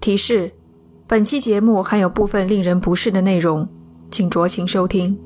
[0.00, 0.50] 提示：
[1.06, 3.68] 本期节目含有部分令人不适的内容，
[4.10, 5.20] 请酌情收听。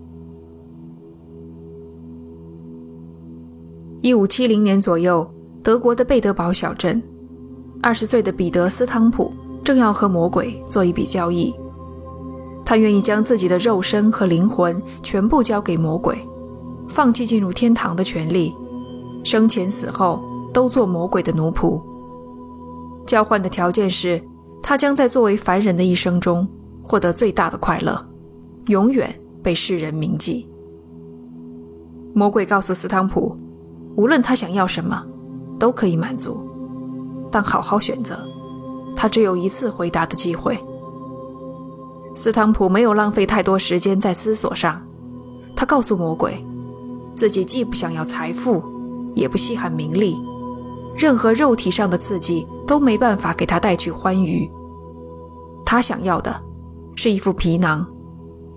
[4.01, 5.33] 一五七零年左右，
[5.63, 7.01] 德国的贝德堡小镇，
[7.81, 9.33] 二十岁的彼得·斯汤普
[9.63, 11.55] 正要和魔鬼做一笔交易。
[12.67, 16.19] 他愿意将自己的肉身和灵魂全部交给魔鬼，
[16.89, 18.53] 放弃进入天堂的权利，
[19.23, 20.21] 生前死后
[20.53, 21.81] 都做魔鬼的奴仆。
[23.07, 24.21] 交换的条件是。
[24.67, 26.49] 他将在作为凡人的一生中
[26.83, 28.09] 获得最大的快乐，
[28.69, 30.49] 永远被世人铭记。
[32.15, 33.37] 魔鬼告诉斯汤普，
[33.95, 35.05] 无论他想要什么，
[35.59, 36.49] 都可以满足，
[37.31, 38.19] 但好好选择。
[38.97, 40.59] 他只有一次回答的机会。
[42.15, 44.81] 斯汤普没有浪费太多时间在思索上，
[45.55, 46.43] 他告诉魔鬼，
[47.13, 48.63] 自己既不想要财富，
[49.13, 50.17] 也不稀罕名利。
[50.97, 54.51] 任何肉体上的刺激都没办法给他带去欢愉。
[55.65, 56.35] 他想要的
[56.95, 57.87] 是一副皮囊，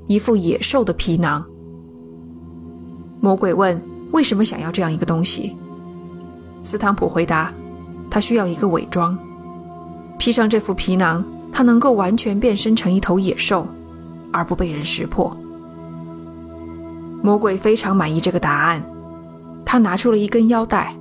[0.06, 1.44] 一副野兽的皮囊。
[3.20, 3.82] 魔鬼问
[4.14, 5.58] ：“为什么想要这样一个东西？”
[6.64, 7.52] 斯坦普回答
[8.12, 9.18] ：“他需要一个伪装，
[10.20, 13.66] 披上这副皮囊，他能够完全变身成一头野兽，
[14.32, 15.36] 而不被人识破。”
[17.24, 18.84] 魔鬼非常满意这个答案，
[19.66, 20.96] 他拿出了一根腰带。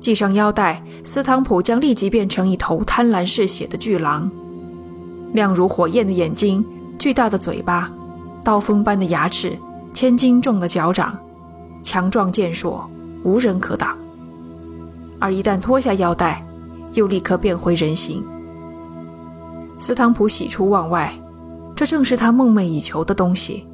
[0.00, 4.30] 系上腰带，斯汤普将立即变成一头贪婪嗜血的巨狼，
[5.34, 6.64] 亮如火焰的眼睛，
[6.98, 7.92] 巨大的嘴巴，
[8.42, 9.52] 刀锋般的牙齿，
[9.92, 11.18] 千斤重的脚掌，
[11.82, 12.88] 强壮健硕，
[13.22, 13.96] 无人可挡。
[15.18, 16.44] 而一旦脱下腰带，
[16.94, 18.24] 又立刻变回人形。
[19.78, 21.12] 斯汤普喜出望外，
[21.76, 23.66] 这正是他梦寐以求的东西，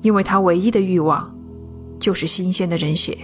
[0.00, 1.30] 因为他唯一的欲望
[2.00, 3.18] 就是新鲜的人血。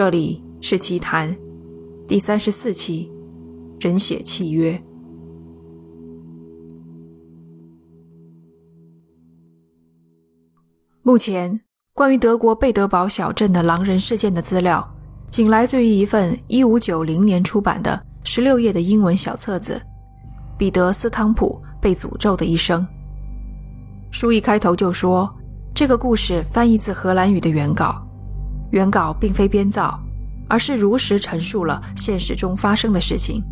[0.00, 1.36] 这里是奇谈
[2.08, 3.12] 第三十四期
[3.84, 4.72] 《人血契约》。
[11.02, 11.60] 目前，
[11.92, 14.90] 关于德国贝德堡小镇的狼人事件的资料，
[15.28, 19.74] 仅来自于一份一五九零年出版的十六页的英文小册子
[20.56, 22.80] 《彼得·斯汤普被诅咒的一生》。
[24.10, 25.30] 书一开头就说，
[25.74, 28.06] 这个故事翻译自荷兰语的原稿。
[28.70, 30.00] 原稿并非编造，
[30.48, 33.42] 而是如实陈述了现实中发生的事情。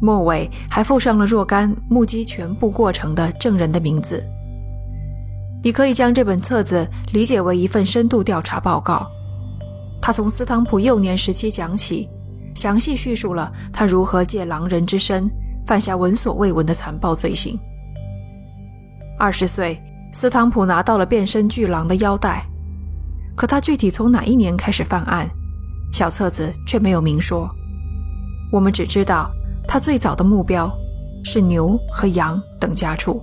[0.00, 4.24] 末尾还附上了若干目击全部过程的证人的名字。
[5.62, 9.06] 你可以将这本册子理解为一份深度调查报告。
[10.00, 12.10] 他从斯汤普幼年时期讲起，
[12.56, 15.30] 详细叙述了他如何借狼人之身
[15.64, 17.56] 犯下闻所未闻的残暴罪行。
[19.16, 19.80] 二十岁，
[20.12, 22.44] 斯汤普拿到了变身巨狼的腰带。
[23.42, 25.28] 可他具体从哪一年开始犯案，
[25.92, 27.50] 小册子却没有明说。
[28.52, 29.32] 我们只知道
[29.66, 30.72] 他最早的目标
[31.24, 33.20] 是牛和羊等家畜。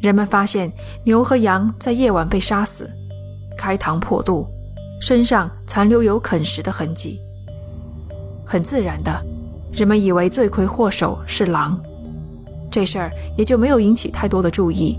[0.00, 0.72] 人们发现
[1.04, 2.90] 牛和羊在夜晚被杀死，
[3.58, 4.48] 开膛破肚，
[5.02, 7.20] 身上残留有啃食的痕迹。
[8.46, 9.22] 很自然的，
[9.70, 11.78] 人们以为罪魁祸首是狼，
[12.70, 14.98] 这事儿也就没有引起太多的注意。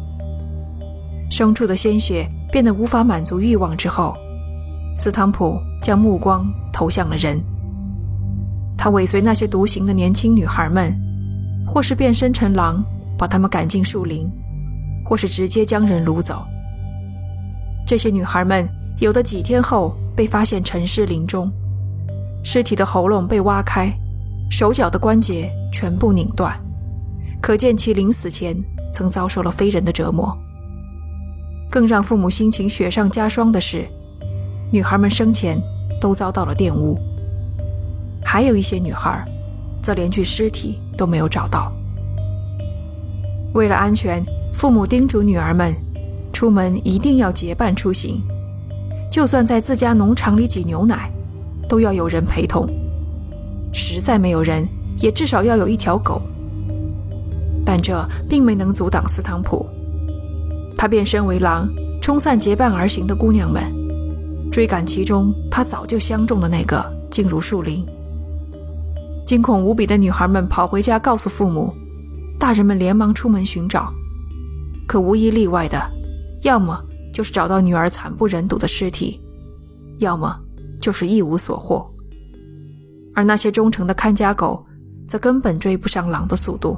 [1.37, 2.27] 牲畜的鲜血。
[2.49, 4.15] 变得无法满足欲望之后，
[4.95, 7.37] 斯汤普将目光投向了人。
[8.77, 10.97] 他尾随那些独行的年轻女孩们，
[11.67, 12.81] 或是变身成狼
[13.17, 14.31] 把她们赶进树林，
[15.05, 16.41] 或是直接将人掳走。
[17.85, 18.67] 这些女孩们
[18.99, 21.51] 有的几天后被发现沉尸林中，
[22.45, 23.91] 尸体的喉咙被挖开，
[24.49, 26.57] 手脚的关节全部拧断，
[27.41, 28.55] 可见其临死前
[28.93, 30.35] 曾遭受了非人的折磨。
[31.69, 33.87] 更让父母心情雪上加霜的是，
[34.71, 35.61] 女孩们生前
[35.99, 36.97] 都遭到了玷污。
[38.23, 39.23] 还有一些女孩，
[39.81, 41.71] 则连具尸体都没有找到。
[43.53, 44.21] 为了安全，
[44.53, 45.73] 父母叮嘱女儿们，
[46.33, 48.21] 出门一定要结伴出行，
[49.09, 51.11] 就算在自家农场里挤牛奶，
[51.67, 52.67] 都要有人陪同。
[53.73, 54.67] 实在没有人，
[54.97, 56.21] 也至少要有一条狗。
[57.65, 59.65] 但这并没能阻挡斯汤普。
[60.77, 61.67] 他变身为狼，
[61.99, 63.63] 冲散结伴而行的姑娘们，
[64.51, 67.83] 追赶其中他早就相中的那个，进入树林。
[69.25, 71.73] 惊恐无比的女孩们跑回家告诉父母，
[72.39, 73.91] 大人们连忙出门寻找，
[74.87, 75.81] 可无一例外的，
[76.43, 76.79] 要么
[77.11, 79.19] 就是找到女儿惨不忍睹的尸体，
[79.97, 80.39] 要么
[80.79, 81.91] 就是一无所获。
[83.15, 84.63] 而那些忠诚的看家狗，
[85.07, 86.77] 则根本追不上狼的速度。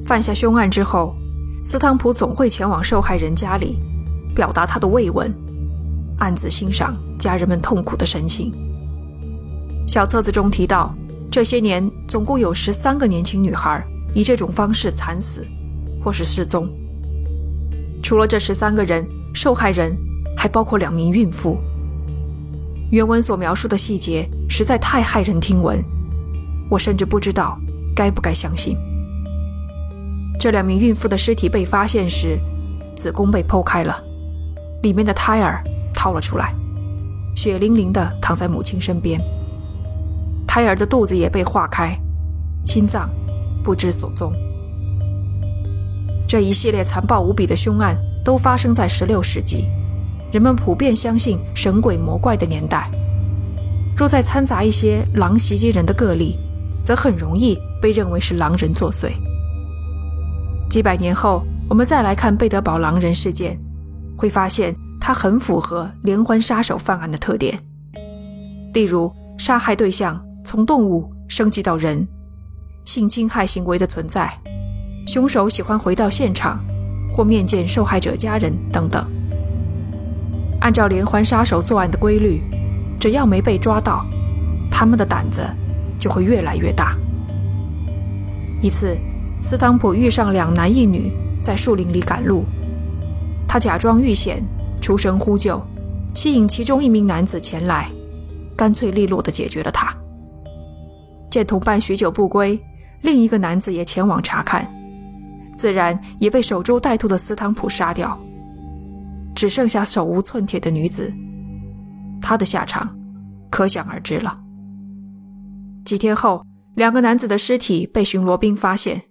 [0.00, 1.16] 犯下凶案之后。
[1.64, 3.78] 斯汤普总会前往受害人家里，
[4.34, 5.32] 表达他的慰问，
[6.18, 8.52] 暗自欣赏家人们痛苦的神情。
[9.86, 10.92] 小册子中提到，
[11.30, 15.46] 这些年总共有十三个年轻女孩以这种方式惨死，
[16.02, 16.68] 或是失踪。
[18.02, 19.96] 除了这十三个人，受害人
[20.36, 21.58] 还包括两名孕妇。
[22.90, 25.80] 原文所描述的细节实在太骇人听闻，
[26.68, 27.56] 我甚至不知道
[27.94, 28.76] 该不该相信。
[30.42, 32.36] 这两名孕妇的尸体被发现时，
[32.96, 34.02] 子宫被剖开了，
[34.82, 35.62] 里面的胎儿
[35.94, 36.52] 掏了出来，
[37.36, 39.20] 血淋淋地躺在母亲身边。
[40.44, 41.96] 胎儿的肚子也被划开，
[42.66, 43.08] 心脏
[43.62, 44.32] 不知所踪。
[46.26, 49.70] 这一系列残暴无比的凶案都发生在16世纪，
[50.32, 52.90] 人们普遍相信神鬼魔怪的年代。
[53.96, 56.36] 若再掺杂一些狼袭击人的个例，
[56.82, 59.12] 则很容易被认为是狼人作祟。
[60.72, 63.60] 几百年后，我们再来看贝德堡狼人事件，
[64.16, 67.58] 会发现它很符合连环杀手犯案的特点。
[68.72, 72.08] 例如，杀害对象从动物升级到人，
[72.86, 74.32] 性侵害行为的存在，
[75.06, 76.64] 凶手喜欢回到现场
[77.12, 79.06] 或面见受害者家人等等。
[80.62, 82.40] 按照连环杀手作案的规律，
[82.98, 84.06] 只要没被抓到，
[84.70, 85.46] 他们的胆子
[85.98, 86.96] 就会越来越大。
[88.62, 88.96] 一次。
[89.42, 92.44] 斯汤普遇上两男一女在树林里赶路，
[93.48, 94.40] 他假装遇险，
[94.80, 95.60] 出声呼救，
[96.14, 97.90] 吸引其中一名男子前来，
[98.56, 99.92] 干脆利落地解决了他。
[101.28, 102.56] 见同伴许久不归，
[103.00, 104.64] 另一个男子也前往查看，
[105.56, 108.16] 自然也被守株待兔的斯汤普杀掉，
[109.34, 111.12] 只剩下手无寸铁的女子，
[112.20, 112.96] 她的下场
[113.50, 114.38] 可想而知了。
[115.84, 116.46] 几天后，
[116.76, 119.02] 两个男子的尸体被巡逻兵发现。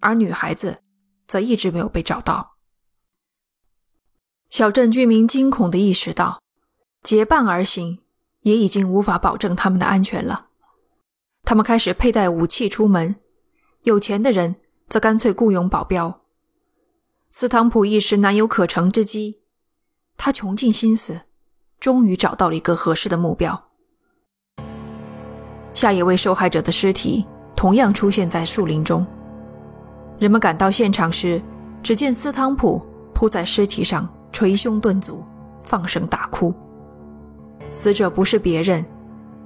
[0.00, 0.82] 而女孩子
[1.26, 2.56] 则一直没有被找到。
[4.48, 6.40] 小镇居民惊恐地意识到，
[7.02, 8.04] 结伴而行
[8.42, 10.46] 也已经无法保证他们的安全了。
[11.42, 13.16] 他们开始佩戴武器出门，
[13.82, 14.56] 有钱的人
[14.88, 16.22] 则干脆雇佣保镖。
[17.30, 19.42] 斯汤普一时难有可乘之机，
[20.16, 21.22] 他穷尽心思，
[21.78, 23.68] 终于找到了一个合适的目标。
[25.74, 29.06] 下一位受害者的尸体同样出现在树林中。
[30.18, 31.40] 人们赶到现场时，
[31.82, 35.22] 只见斯汤普扑在尸体上，捶胸顿足，
[35.60, 36.54] 放声大哭。
[37.70, 38.84] 死者不是别人，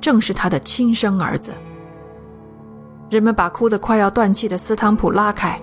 [0.00, 1.52] 正是他的亲生儿子。
[3.10, 5.60] 人们把哭得快要断气的斯汤普拉开，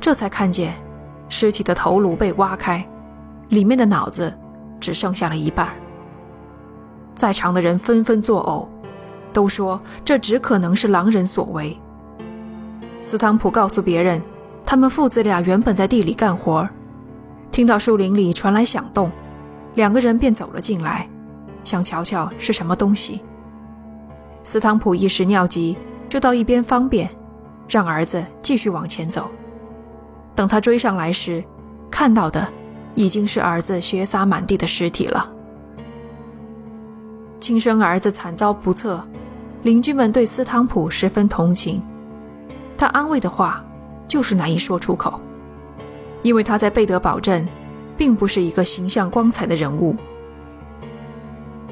[0.00, 0.72] 这才看见
[1.28, 2.88] 尸体的头颅被挖开，
[3.48, 4.32] 里面的脑子
[4.78, 5.68] 只剩下了一半。
[7.16, 8.68] 在场的人纷纷作呕，
[9.32, 11.76] 都说这只可能是狼人所为。
[13.00, 14.22] 斯汤普告诉别人。
[14.74, 16.68] 他们父子俩原本在地里干活，
[17.52, 19.08] 听到树林里传来响动，
[19.76, 21.08] 两个人便走了进来，
[21.62, 23.22] 想瞧瞧是什么东西。
[24.42, 25.78] 斯汤普一时尿急，
[26.08, 27.08] 就到一边方便，
[27.68, 29.30] 让儿子继续往前走。
[30.34, 31.44] 等他追上来时，
[31.88, 32.44] 看到的
[32.96, 35.30] 已经是儿子血洒满地的尸体了。
[37.38, 39.06] 亲生儿子惨遭不测，
[39.62, 41.80] 邻居们对斯汤普十分同情，
[42.76, 43.64] 他安慰的话。
[44.14, 45.20] 就是难以说出口，
[46.22, 47.44] 因为他在贝德堡镇，
[47.96, 49.96] 并不是一个形象光彩的人物。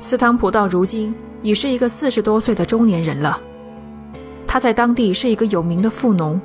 [0.00, 3.40] 斯汤普到如今已是一个四十多岁的中年人了，
[4.44, 6.42] 他在当地是一个有名的富农，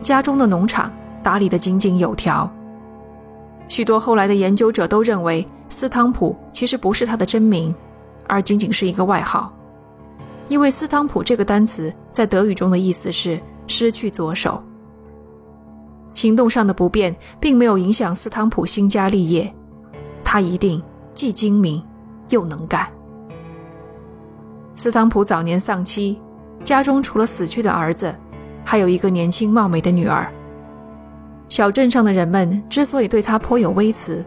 [0.00, 0.88] 家中的农场
[1.20, 2.48] 打理得井井有条。
[3.66, 7.74] 许多后来的研究者都认为，斯汤普其实不是他的真名，
[8.28, 9.52] 而仅仅是一个外号，
[10.46, 14.62] 因为斯汤普这个单词在德语中的意思是失去左手。
[16.14, 19.52] 行动上的不便并没有影响斯汤普兴家立业，
[20.24, 21.82] 他一定既精明
[22.30, 22.86] 又能干。
[24.76, 26.18] 斯汤普早年丧妻，
[26.64, 28.14] 家中除了死去的儿子，
[28.64, 30.32] 还有一个年轻貌美的女儿。
[31.48, 34.24] 小镇上的人们之所以对他颇有微词，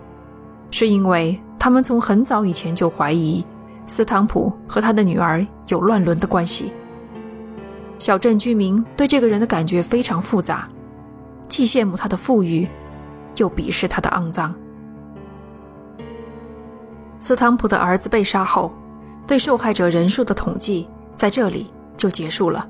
[0.69, 3.43] 是因为他们从很早以前就怀疑
[3.85, 6.71] 斯汤普和他的女儿有乱伦的关系。
[7.97, 10.69] 小镇居民对这个人的感觉非常复杂。
[11.47, 12.67] 既羡慕他的富裕，
[13.37, 14.53] 又鄙视他的肮脏。
[17.19, 18.71] 斯汤普的儿子被杀后，
[19.25, 22.69] 对受害者人数的统计在这里就结束了。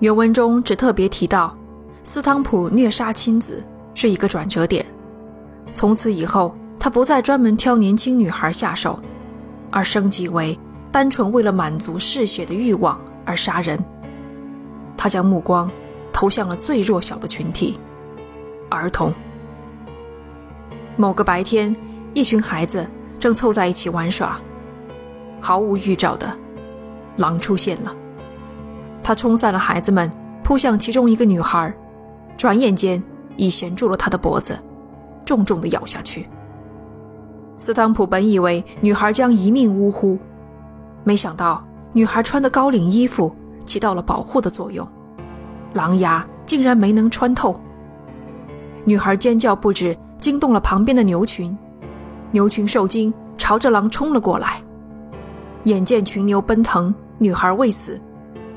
[0.00, 1.56] 原文中只特别提到，
[2.02, 3.62] 斯汤普虐杀亲子
[3.94, 4.84] 是一个转折点。
[5.72, 8.98] 从此以后，他不再专门挑年轻女孩下手，
[9.70, 10.58] 而升级为
[10.90, 13.78] 单纯为了满足嗜血的欲望而杀人。
[14.96, 15.70] 他将目光。
[16.18, 17.78] 投向了最弱小的群体——
[18.68, 19.14] 儿童。
[20.96, 21.76] 某个白天，
[22.12, 22.84] 一群孩子
[23.20, 24.36] 正凑在一起玩耍，
[25.40, 26.28] 毫无预兆的，
[27.18, 27.94] 狼出现了。
[29.00, 30.10] 他冲散了孩子们，
[30.42, 31.72] 扑向其中一个女孩，
[32.36, 33.00] 转眼间
[33.36, 34.58] 已衔住了她的脖子，
[35.24, 36.28] 重重地咬下去。
[37.56, 40.18] 斯汤普本以为女孩将一命呜呼，
[41.04, 43.32] 没想到女孩穿的高领衣服
[43.64, 44.84] 起到了保护的作用，
[45.74, 47.60] 狼牙竟然没能穿透。
[48.84, 51.56] 女孩尖叫不止，惊动了旁边的牛群，
[52.30, 54.56] 牛群受惊，朝着狼冲了过来。
[55.64, 58.00] 眼见群牛奔腾，女孩未死，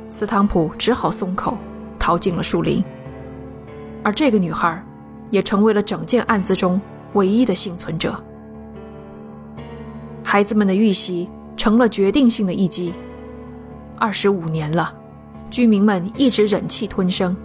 [0.08, 1.58] 斯汤普只好松口，
[2.00, 2.84] 逃进了树林。
[4.03, 4.84] 而这个女孩，
[5.30, 6.80] 也成为了整件案子中
[7.13, 8.15] 唯一的幸存者。
[10.24, 12.94] 孩子们的遇袭成了决定性的一击。
[14.00, 14.94] 二十五年了，
[15.51, 17.36] 居民们一直忍气吞声，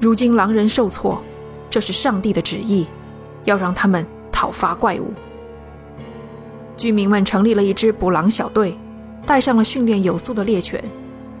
[0.00, 1.22] 如今狼人受挫，
[1.70, 2.88] 这是上帝的旨意，
[3.44, 5.12] 要让他们讨伐怪物。
[6.76, 8.76] 居民们成立了一支捕狼小队，
[9.24, 10.82] 带上了训练有素的猎犬，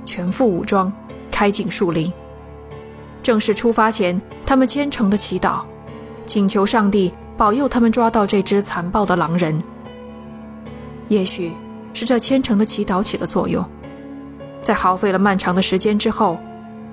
[0.06, 0.92] 全副武装，
[1.28, 2.10] 开进树林。
[3.20, 5.62] 正式出发前，他们虔诚地祈祷，
[6.24, 9.58] 请求上帝保佑他们抓到这只残暴的狼人。
[11.08, 11.50] 也许
[11.92, 13.64] 是这虔诚的祈祷起了作用，
[14.62, 16.38] 在耗费了漫长的时间之后，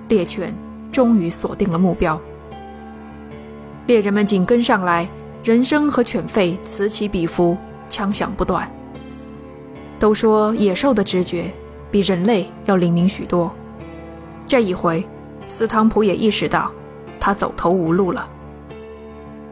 [0.09, 0.53] 猎犬
[0.91, 2.19] 终于锁定了目标。
[3.85, 5.09] 猎人们紧跟上来，
[5.43, 7.57] 人声和犬吠此起彼伏。
[7.89, 8.69] 枪响不断。
[9.97, 11.49] 都说野兽的直觉
[11.89, 13.49] 比人类要灵敏许多。
[14.45, 15.07] 这一回，
[15.47, 16.69] 斯汤普也意识到
[17.17, 18.29] 他走投无路了。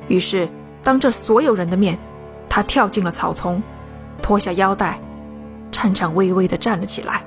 [0.09, 0.49] 于是，
[0.83, 1.97] 当着所有人的面，
[2.49, 3.63] 他跳进了草丛，
[4.21, 4.99] 脱下腰带，
[5.71, 7.23] 颤颤巍巍地站了起来。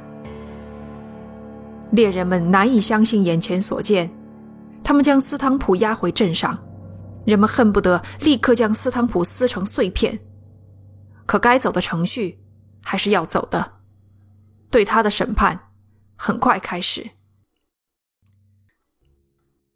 [1.91, 4.11] 猎人们难以相信眼前所见，
[4.85, 6.59] 他们将斯汤普押回镇上，
[7.25, 10.21] 人们恨不得立刻将斯汤普撕成碎片。
[11.27, 12.41] 可该走的程序
[12.83, 13.73] 还是要走的，
[14.71, 15.61] 对他的审判
[16.17, 17.11] 很快开始。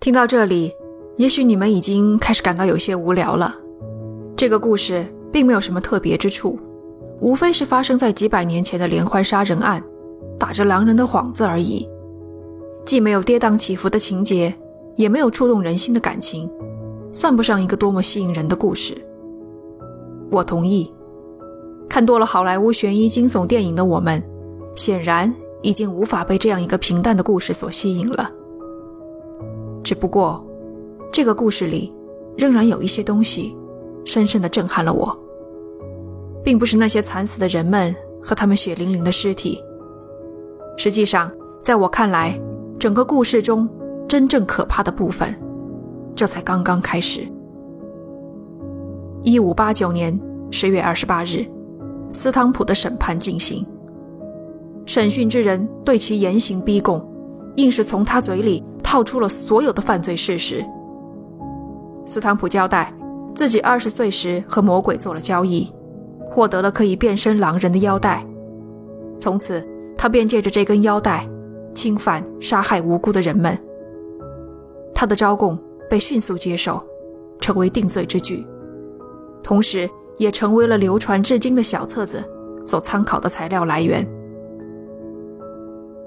[0.00, 0.72] 听到这里，
[1.16, 3.54] 也许你们已经开始感到有些无聊了。
[4.36, 6.58] 这个故事并没有什么特别之处，
[7.20, 9.84] 无非是发生在几百年前的连环杀人案，
[10.38, 11.88] 打着狼人的幌子而已。
[12.84, 14.54] 既没有跌宕起伏的情节，
[14.96, 16.50] 也没有触动人心的感情，
[17.12, 18.94] 算不上一个多么吸引人的故事。
[20.30, 20.92] 我同意。
[21.88, 24.22] 看多了好莱坞悬疑惊悚电影的我们，
[24.74, 28.30] 显然已经无法被这样一个平淡的故事所吸引了。
[29.84, 30.42] 只不过，
[31.12, 31.94] 这个故事里
[32.38, 33.54] 仍然有一些东西
[34.06, 35.14] 深深地震撼了我，
[36.42, 39.62] 并不是那些惨死的人们和他们血淋淋的尸体。
[40.78, 42.40] 实际上，在我看来，
[42.82, 43.68] 整个故事中
[44.08, 45.32] 真正可怕的部分，
[46.16, 47.20] 这才刚刚开始。
[49.22, 50.18] 一五八九年
[50.50, 51.46] 十月二十八日。
[52.12, 53.64] 斯汤普的审判进行，
[54.84, 57.08] 审讯之人对其严刑逼供，
[57.54, 60.64] 硬是从他嘴里套出了所有的犯罪事实。
[62.04, 62.92] 斯汤普交代，
[63.32, 65.72] 自己二十岁时和魔鬼做了交易，
[66.28, 68.26] 获得了可以变身狼人的腰带，
[69.20, 69.64] 从此
[69.96, 71.28] 他便借着这根腰带
[71.82, 73.58] 侵犯、杀害无辜的人们。
[74.94, 75.58] 他的招供
[75.90, 76.80] 被迅速接受，
[77.40, 78.46] 成为定罪之举，
[79.42, 79.90] 同时。
[80.18, 82.22] 也成为了流传至今的小册子
[82.64, 84.06] 所参考的材料来源。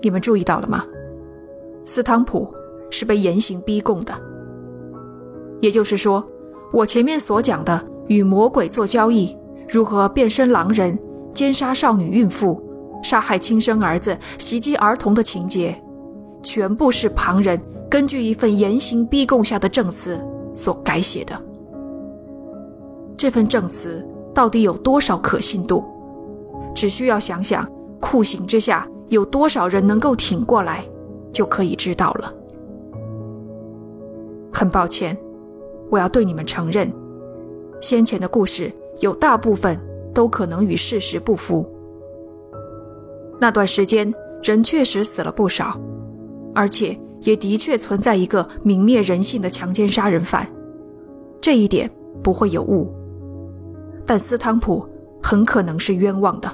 [0.02, 0.86] 你们注意到了吗？
[1.84, 2.48] 斯汤普
[2.92, 4.14] 是被严刑逼供的，
[5.60, 6.24] 也就是说，
[6.72, 9.36] 我前面所讲的与魔鬼做交易，
[9.68, 10.98] 如何变身狼人、
[11.34, 12.64] 奸杀少女孕妇、
[13.06, 15.80] 杀害亲生儿子、袭击儿童的情节，
[16.42, 20.20] 全部是旁人根据一份严刑逼供下的证词
[20.56, 21.40] 所改写的。
[23.16, 25.84] 这份证词到底有多少可信度？
[26.74, 27.70] 只需要想想
[28.00, 30.84] 酷刑之下有多少人能够挺过来，
[31.32, 32.34] 就可以知道了。
[34.52, 35.16] 很抱歉，
[35.92, 36.92] 我要对你们承认，
[37.80, 39.80] 先前的故事有大部分
[40.12, 41.70] 都可能与事实不符。
[43.46, 44.12] 那段时间
[44.42, 45.80] 人确实死了不少，
[46.56, 50.48] 而且也的确存在一个泯灭人性的强奸杀人犯，
[51.40, 51.88] 这一点
[52.24, 52.92] 不会有误。
[54.04, 54.90] 但斯汤普
[55.22, 56.52] 很可能是冤枉的，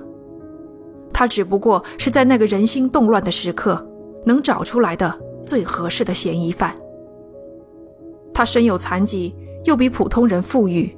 [1.13, 3.87] 他只不过是在那个人心动乱的时刻
[4.25, 6.75] 能找出来的最合适的嫌疑犯。
[8.33, 9.33] 他身有残疾，
[9.63, 10.93] 又比普通人富裕，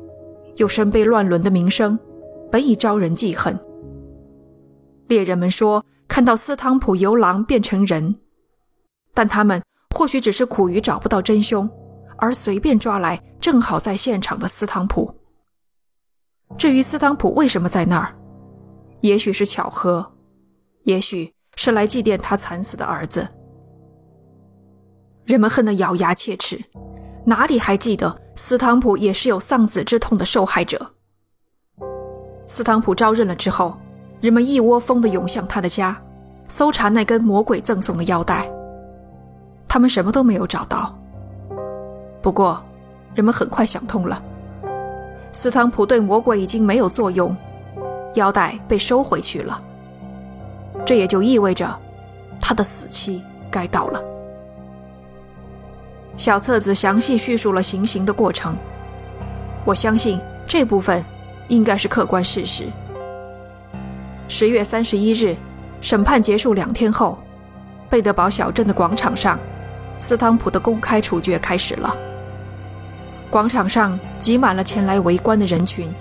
[0.55, 1.99] 又身背乱伦的名声，
[2.51, 3.55] 本已招人记恨。
[5.07, 8.19] 猎人们说看到斯汤普由狼变成人，
[9.13, 9.61] 但他们
[9.93, 11.69] 或许只是苦于找不到真凶，
[12.17, 15.15] 而随便抓来正好在现场的斯汤普。
[16.57, 18.15] 至于斯汤普为什么在那儿，
[19.01, 20.13] 也许是巧合，
[20.83, 23.27] 也许是来祭奠他惨死的儿子，
[25.25, 26.63] 人们恨得咬牙切齿，
[27.25, 30.95] 哪里还记得斯汤普也是有丧子之痛的受害者？
[32.45, 33.77] 斯汤普招认了之后，
[34.23, 36.01] 人们一窝蜂地涌向他的家，
[36.47, 38.49] 搜查那根魔鬼赠送的腰带。
[39.67, 40.97] 他们什么都没有找到。
[42.21, 42.63] 不过，
[43.15, 44.23] 人们很快想通了，
[45.33, 47.35] 斯汤普对魔鬼已经没有作用，
[48.13, 49.61] 腰带被收回去了。
[50.85, 51.77] 这也就意味着，
[52.39, 54.01] 他的死期该到了。
[56.15, 58.55] 小册子详细叙述了行刑的过程，
[59.65, 61.03] 我相信这部分
[61.49, 62.67] 应该是客观事实。
[64.27, 65.35] 十月三十一日，
[65.81, 67.17] 审判结束两天后，
[67.89, 69.39] 贝德堡小镇的广场上，
[69.99, 71.95] 斯汤普的公开处决开始了。
[73.29, 75.93] 广场上挤满了前来围观的人群，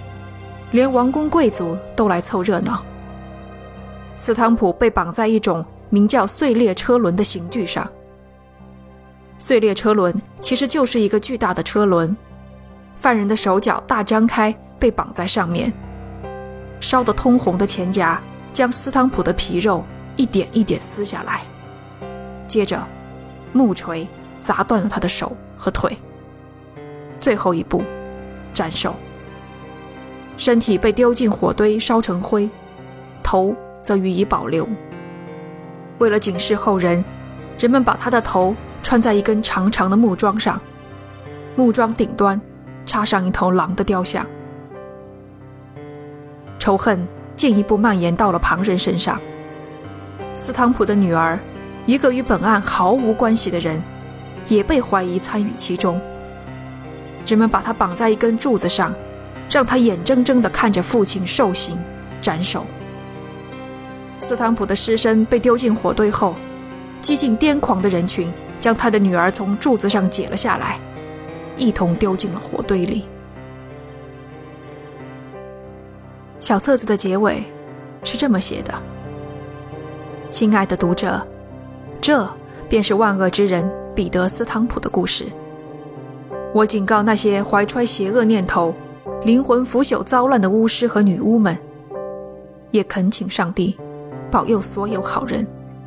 [0.71, 2.83] 连王公贵族都来凑热闹。
[4.17, 7.87] 斯汤普被绑在一种名叫碎裂车轮的刑具上。
[9.39, 12.17] 碎裂车轮其实就是一个巨大的车轮，
[12.95, 15.73] 犯人的手脚大张开，被绑在上面。
[16.83, 18.21] 烧得通红的钱夹
[18.53, 19.83] 将斯汤普的皮肉
[20.17, 21.41] 一点一点撕下来，
[22.47, 22.87] 接着
[23.55, 24.07] 木锤
[24.39, 25.97] 砸断了他的手和腿。
[27.19, 27.83] 最后一步，
[28.53, 28.95] 斩首。
[30.37, 32.51] 身体被丢进火堆烧成灰，
[33.23, 33.57] 头。
[33.83, 34.65] 则予以保留。
[35.99, 37.05] 为了警示后人，
[37.59, 40.61] 人们把他的头穿在一根长长的木桩上，
[41.57, 42.41] 木桩顶端
[42.87, 44.25] 插上一头狼的雕像。
[46.63, 47.05] 仇恨
[47.35, 49.21] 进一步蔓延到了旁人身上。
[50.33, 51.37] 斯汤普的女儿，
[51.87, 53.83] 一个与本案毫无关系的人，
[54.47, 56.01] 也被怀疑参与其中。
[57.27, 58.95] 人们把他绑在一根柱子上，
[59.51, 61.77] 让他眼睁睁地看着父亲受刑、
[62.21, 62.65] 斩首。
[64.17, 66.37] 斯坦普的尸身被丢进火堆后，
[67.01, 70.79] 激进癫狂的人群将他的女儿从柱子上解了下来，
[71.57, 73.07] 一同丢进了火堆里。
[76.43, 77.41] 小册子的结尾
[78.03, 78.75] 是这么写的
[80.29, 81.25] ：“亲爱的读者，
[82.01, 82.29] 这
[82.69, 85.25] 便是万恶之人彼得·斯汤普的故事。
[86.53, 88.75] 我警告那些怀揣邪恶念头、
[89.23, 91.57] 灵魂腐朽糟烂的巫师和女巫们，
[92.73, 93.79] 也恳请上帝。”
[94.29, 95.47] 保佑所有好人，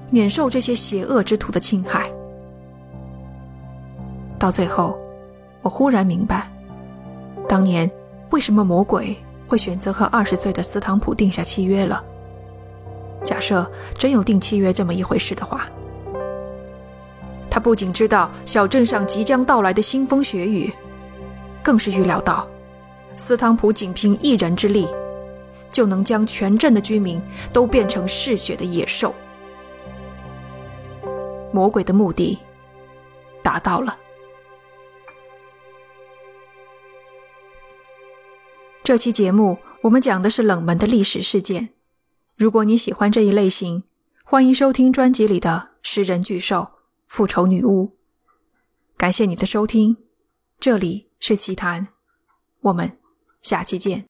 [0.10, 2.10] 免受这些邪恶之徒的侵害。
[4.40, 4.98] 到最后，
[5.64, 6.50] 我忽然明白，
[7.46, 7.92] 当年
[8.30, 12.04] 为什么魔鬼会选择和二十岁的斯汤普定下契约了。
[13.24, 15.66] 假设真有定契约这么一回事的话，
[17.50, 20.72] 他不仅知道小镇上即将到来的腥风血雨，
[21.64, 22.48] 更是预料到
[23.16, 24.88] 斯汤普仅凭一人之力。
[25.72, 29.14] 就能将全镇的居民都变成嗜血的野兽。
[31.52, 32.40] 魔鬼的目的
[33.44, 33.98] 达到了。
[38.86, 41.70] 这期节目我们讲的是冷门的历史事件。
[42.38, 43.84] 如果你喜欢这一类型，
[44.24, 46.58] 欢迎收听专辑里的《食人巨兽》
[47.08, 47.88] 《复仇女巫》。
[48.96, 49.98] 感谢你的收听，
[50.60, 51.88] 这里是奇谈，
[52.62, 53.00] 我们
[53.42, 54.06] 下期见。